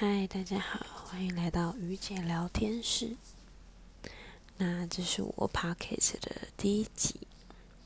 [0.00, 3.16] 嗨，大家好，欢迎来到雨姐聊天室。
[4.56, 7.16] 那这是我 podcast 的第一集。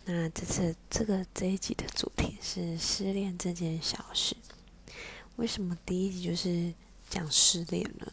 [0.05, 4.37] 那这次这个这一集的主题是失恋这件小事。
[5.37, 6.75] 为什么第一集就是
[7.09, 8.13] 讲失恋呢？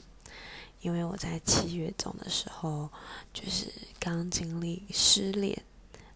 [0.80, 2.90] 因为我在七月中的时候，
[3.34, 3.70] 就是
[4.00, 5.62] 刚经历失恋，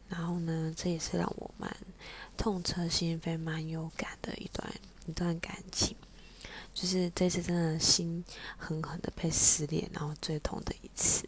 [0.07, 1.75] 然后呢，这也是让我蛮
[2.37, 4.73] 痛彻心扉、蛮有感的一段
[5.05, 5.97] 一段感情。
[6.73, 8.23] 就是这次真的心
[8.57, 11.27] 狠狠的被撕裂，然后最痛的一次。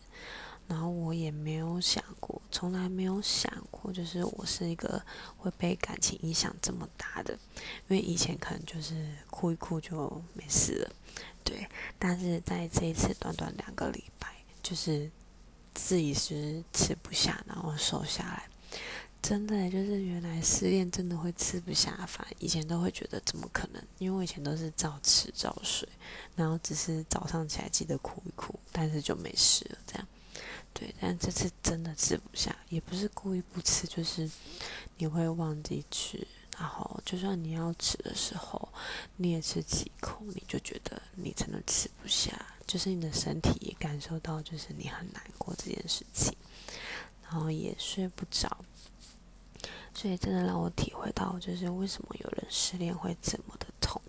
[0.68, 5.00] 然后我也没有想过，从来没有想过，就是我是一个
[5.38, 7.38] 会被感情影响这么大的。
[7.88, 10.92] 因为以前可能就是哭一哭就没事了，
[11.44, 11.68] 对。
[12.00, 14.28] 但是在这一次短短两个礼拜，
[14.64, 15.12] 就是
[15.76, 18.50] 自己是吃不下，然后瘦下来。
[19.28, 23.84] 真的就是原来失恋真的会吃不下饭，以前都会觉得怎么可能？
[23.98, 25.90] 因为我以前都是照吃照睡，
[26.36, 30.08] 然后只是早上起来记得哭一哭，但是就没事了这样。
[30.76, 34.30] 对，但这次真的吃不下，也不是故意不吃，就是
[34.98, 36.28] 你会忘记吃，
[36.60, 38.70] 然后就算你要吃的时候，
[39.16, 46.32] 你也吃几口，你就觉得你真的吃不下，就是你的身体也感受到，就是你很难过这件事情，
[47.24, 48.64] 然后也睡不着。
[49.96, 54.00] 所以真的让我体会到，就是为什么有人失恋会这么的痛。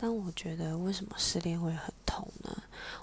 [0.00, 2.62] 但我觉得，为什么失恋会很痛呢？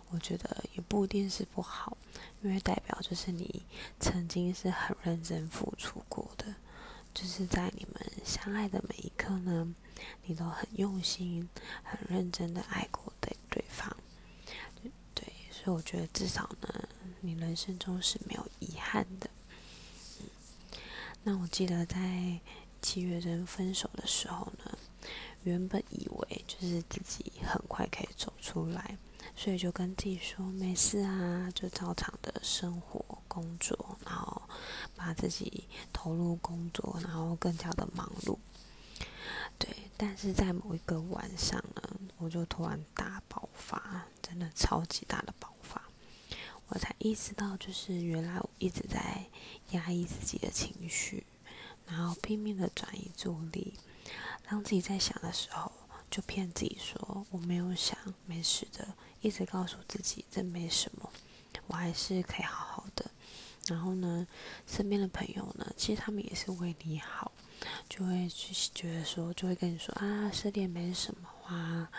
[0.09, 1.97] 我觉得也不一定是不好，
[2.41, 3.66] 因为代表就是你
[4.00, 6.56] 曾经是很认真付出过的，
[7.13, 9.75] 就是在你们相爱的每一刻呢，
[10.23, 11.47] 你都很用心、
[11.83, 13.95] 很认真的爱过对对方。
[15.13, 16.88] 对，所以我觉得至少呢，
[17.19, 19.30] 你人生中是没有遗憾的。
[21.28, 22.40] 那我记得在
[22.84, 24.78] 七月跟分手的时候呢，
[25.42, 28.95] 原本以为就是自己很快可以走出来，
[29.36, 34.40] 所以就跟自己说没事啊，就照常的生活工作，然后
[34.96, 38.38] 把自己投入工作，然后更加的忙碌。
[39.58, 41.81] 对，但是在某一个晚上呢，
[42.19, 45.81] 我就突然大爆发，真的超级大的爆发。
[46.68, 49.26] 我才意识到，就是原来我一直在
[49.72, 51.26] 压抑自己的情绪，
[51.88, 53.74] 然后拼命的转移注意力。
[54.48, 55.72] 当自己在想的时候，
[56.09, 58.88] 就骗自己说我没有想，没事的，
[59.22, 61.09] 一直告诉自己这没什么，
[61.68, 63.12] 我还是可以好好的。
[63.68, 64.28] 然后呢，
[64.68, 67.32] 身边的朋友呢，其实他们也是为你好，
[67.90, 71.90] 就会去觉得说，就会跟你说啊，失恋没什么啊，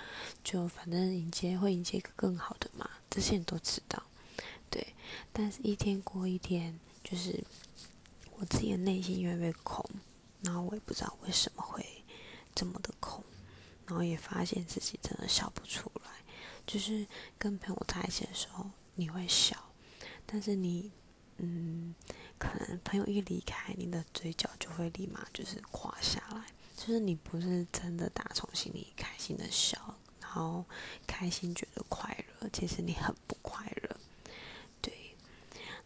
[0.44, 4.03] 就反正迎接会迎接一个更好的嘛，这些你都知道。
[4.71, 4.94] 对，
[5.32, 7.43] 但是一天过一天，就是
[8.32, 9.84] 我自己的内心越来越空，
[10.43, 11.84] 然后我也不知道为什么会
[12.54, 13.25] 这么的空，
[13.87, 16.10] 然后也发现自己真的笑不出来。
[16.66, 17.06] 就是
[17.38, 19.56] 跟朋友在一起的时候，你会笑，
[20.27, 20.91] 但是你，
[21.37, 21.94] 嗯，
[22.38, 26.44] 可能朋友一离开，你的嘴角就会立马就是垮下来，
[26.77, 30.65] 就是你不是真的打从心里开心的笑，然后
[31.06, 33.35] 开心觉得快乐，其实你很不。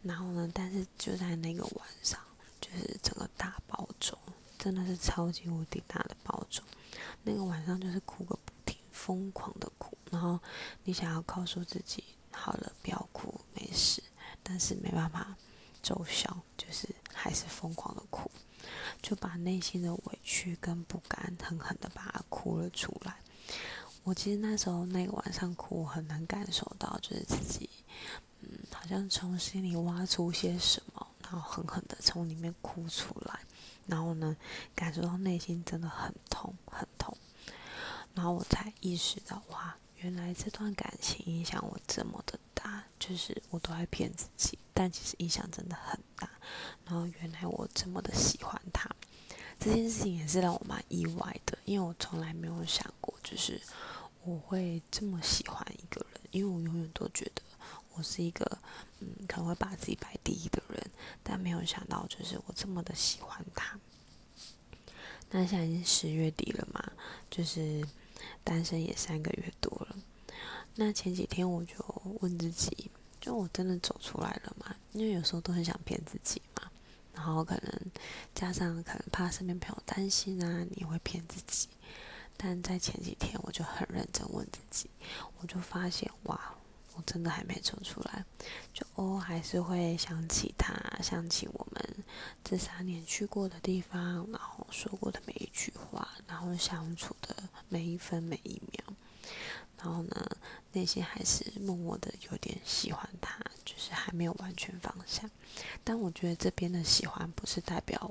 [0.03, 0.50] 然后呢？
[0.55, 2.19] 但是就在那个晚上，
[2.61, 4.19] 就是整个大暴走，
[4.59, 6.62] 真的是超级无敌大的暴走。
[7.22, 9.97] 那个晚上就是哭个不停，疯狂的哭。
[10.11, 10.41] 然后
[10.84, 12.03] 你想要告诉自己，
[12.33, 14.03] 好了，不要哭，没事。
[14.43, 15.37] 但是没办法
[15.83, 18.31] 奏效，就是还是疯狂的哭，
[19.03, 23.17] 就把内心的委屈跟不甘狠狠的把它哭了出来。
[24.03, 27.69] 我其实那时候那个晚上哭，很难感受到，就是自己。
[28.91, 33.41] 嗯，好像从心里挖出些什么，然后狠狠的从里面哭出来，
[33.87, 34.37] 然后呢，
[34.75, 37.17] 感受到内心真的很痛，很痛，
[38.15, 46.29] 然后我才意识到，哇，原来这段感情影响我这么的大，就是我都在骗自己，但其实影响真的很大，
[46.84, 48.91] 然后原来我这么的喜欢他，
[49.61, 53.61] 这件事情也是让我蛮意外的，因为我从来没有想过，就是
[54.25, 57.43] 我会这么喜欢一个人，因为我永远都觉得。
[58.00, 58.58] 我是一个
[59.00, 60.91] 嗯，可能会把自己摆第一的人，
[61.23, 63.79] 但没有想到就是我这么的喜欢他。
[65.29, 66.93] 那现在已经十月底了嘛，
[67.31, 67.87] 就是
[68.43, 69.97] 单身也三个月多了。
[70.76, 71.75] 那前几天我就
[72.20, 74.75] 问自己，就我真的走出来了吗？
[74.93, 76.70] 因为有时候都很想骗自己嘛，
[77.12, 77.81] 然后可能
[78.35, 81.69] 加上可能怕身边朋友担心啊，你会骗自己。
[82.38, 84.88] 但在前几天我就很认真问自己，
[85.38, 86.55] 我就发现哇。
[86.94, 88.25] 我真的还没走出来，
[88.72, 92.04] 就偶尔还是会想起他，想起我们
[92.44, 97.34] 这三年去过的地方，然后说过的每一句话，然后相处的
[97.69, 98.94] 每一分每一秒。
[99.82, 100.37] 然后呢，
[100.72, 105.31] 内心还是默默的有点喜欢他，就是还没有完全放下。
[105.82, 108.10] 但我觉得这边的喜欢不是代表，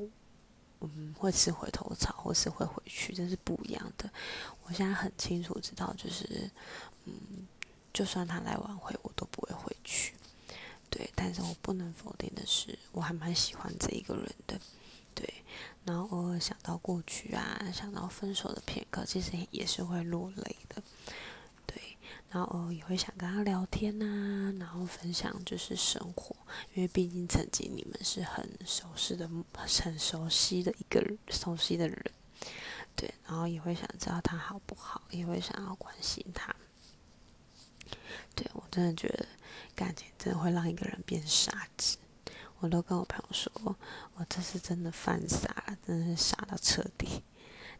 [0.79, 4.09] 嗯，会吃回头草或是会回去，这是不一样的。
[4.63, 6.49] 我现在很清楚知道，就是，
[7.05, 7.13] 嗯，
[7.93, 10.13] 就算他来挽回，我都不会回去。
[10.89, 14.59] 对，但是我不能否定的是，我还蛮喜欢这一个人的。
[15.13, 15.43] 对，
[15.85, 20.81] 然后偶尔想到过去啊，想到分手的片刻，其实也是会落泪的。
[21.65, 21.97] 对
[22.29, 26.35] 然后偶尔也会想跟他聊天呐，然后分享就是生活，
[26.73, 32.11] 因为毕竟曾经你们是很熟悉的、很熟悉的一个熟悉的人，
[32.95, 33.13] 对。
[33.27, 36.55] 然后也会想知道他好不好，也会想要关心他。
[38.35, 39.25] 对我真的觉得
[39.75, 41.97] 感情真的会让一个人变傻子。
[42.59, 43.51] 我都跟我朋友说，
[44.15, 47.23] 我这次真的犯傻了，真的是傻到彻底。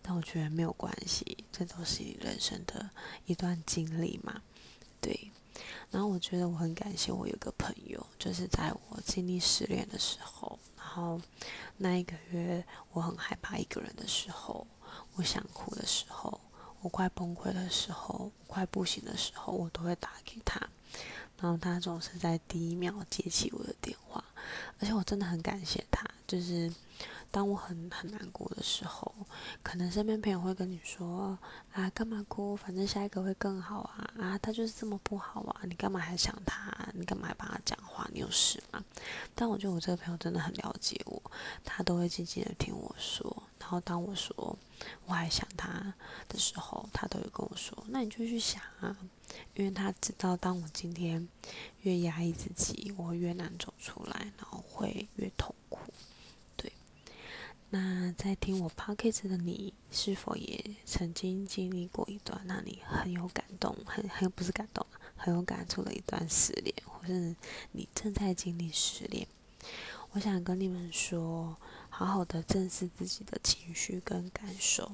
[0.01, 2.89] 但我觉得没有关系，这都是你人生的
[3.25, 4.41] 一段经历嘛，
[5.01, 5.31] 对。
[5.91, 11.19] 然后我觉得我很感谢我有个朋友，就是在我经历失恋的时候，然后
[11.75, 14.65] 那一个月我很害怕一个人的时候，
[15.15, 16.39] 我想哭的时候，
[16.81, 20.59] 我快崩溃的时候，快不行的时候，我都会打给他，
[21.39, 24.23] 然后他总是在第一秒接起我的电话，
[24.79, 26.71] 而且我真的很感谢他，就是。
[27.31, 29.08] 当我很很难过的时候，
[29.61, 31.37] 可能身边朋友会跟你说
[31.73, 32.55] ：“啊，干嘛哭？
[32.55, 34.13] 反正下一个会更好啊！
[34.17, 35.61] 啊，他就是这么不好啊！
[35.63, 36.89] 你干嘛还想他？
[36.93, 38.09] 你干嘛还帮他讲话？
[38.13, 38.83] 你有事吗？”
[39.35, 41.21] 但我觉得我这个朋友真的很了解我，
[41.63, 43.43] 他都会静静的听我说。
[43.59, 44.57] 然后当我说
[45.05, 45.93] 我还想他
[46.27, 48.95] 的时候，他都会跟我说：“那你就去想啊，
[49.53, 51.27] 因为他知道，当我今天
[51.81, 55.53] 越压抑自己，我越难走出来，然后会越痛。”
[57.71, 64.83] 那在听我 podcast 的你，是否也曾经经历过一段让你很有感动、很很不是感动，
[65.15, 67.35] 很有感触的一段失恋，或是
[67.73, 69.27] 你正在经历失恋？
[70.13, 71.55] 我想跟你们说，
[71.91, 74.91] 好好的正视自己的情绪跟感受。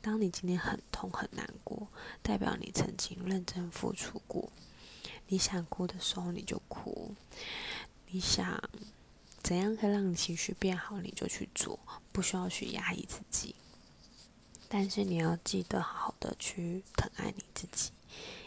[0.00, 1.88] 当你今天很痛很难过，
[2.22, 4.52] 代表你曾经认真付出过。
[5.26, 7.12] 你想哭的时候你就哭，
[8.06, 8.62] 你想。
[9.44, 11.78] 怎样可以让你情绪变好，你就去做，
[12.10, 13.54] 不需要去压抑自己。
[14.70, 17.92] 但是你要记得好好的去疼爱你自己，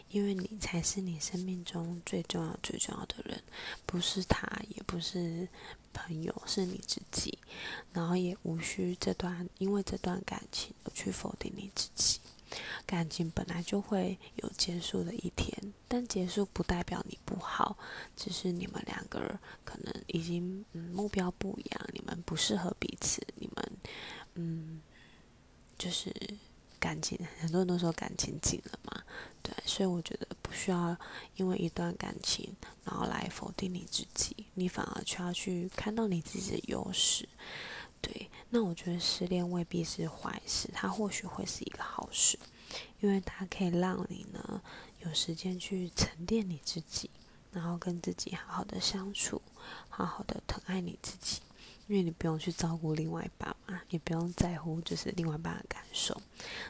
[0.09, 3.41] 因为你才是你生命中最重要、最重要的人，
[3.85, 5.47] 不是他，也不是
[5.93, 7.37] 朋友，是你自己。
[7.93, 12.19] 然后也无需这段因为这段感情而去否定你自己。
[12.85, 17.77] 感情本来就会有结束的一天，但结束不代表你不好，
[18.15, 23.71] 只是你们两个人可能已经嗯目标不一样，你们不适合彼此，你们
[24.35, 24.81] 嗯
[25.77, 26.13] 就是
[26.79, 29.03] 感情， 很多人都说感情紧了嘛，
[29.41, 30.95] 对，所以我觉得不需要
[31.35, 37.27] 因为一段感情然后来否定你自己，你反而需要去看到你自己的优势。
[37.99, 42.36] 对，那我觉得失恋未必是坏事，它或许会是一个好事，
[42.99, 44.61] 因为它可以让你呢
[44.99, 47.09] 有时间去沉淀你自己，
[47.51, 49.41] 然后跟自己好好的相处，
[49.89, 51.41] 好好的疼爱你自己，
[51.87, 56.19] 因为你不用去照顾另外一半嘛，也不用在乎就是另外一半的感受，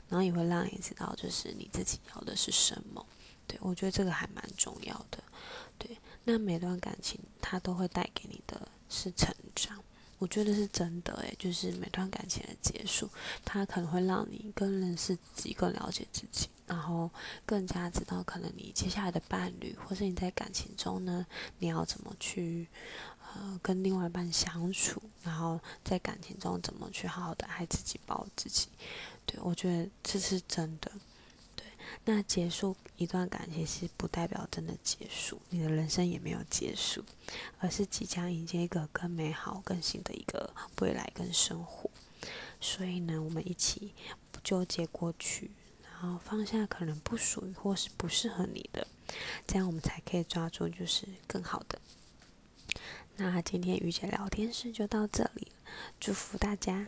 [0.10, 3.06] 然后也会让你知道就是你自己要的是什么。
[3.48, 5.24] 对我觉得这个还蛮重要的。
[5.78, 9.82] 对，那每段感情它都会带给你的是成长。
[10.20, 13.10] 我觉得是真的诶，就是每段感情的结束，
[13.46, 17.10] 它可能会让你更认识自己，更了解自己，然后
[17.46, 21.26] 更加知道可能你接下来的伴侣，或是你在感情中呢，
[21.60, 22.68] 你要怎么去
[23.36, 28.70] 呃跟另外一半相处，然后在感情中怎么去好好的爱自己、保护自己。
[29.26, 30.92] 对我觉得这是真的。
[32.06, 37.04] 那结束一段感情是不代表真的结束，你的人生也没有结束，
[37.60, 41.90] 而是即将迎接一个更美好、更新的一个未来跟生活。
[42.60, 43.94] 所以呢，我们一起
[44.32, 45.52] 不纠结过去，
[45.84, 48.88] 然后放下可能不属于或是不适合你的，
[49.46, 51.80] 这样我们才可以抓住就是更好的。
[53.18, 55.52] 那今天雨姐聊天室就到这里，
[56.00, 56.88] 祝福大家。